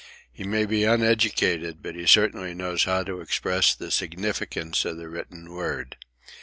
[0.33, 5.09] He may be uneducated, but he certainly knows how to express the significance of the
[5.09, 5.95] written word.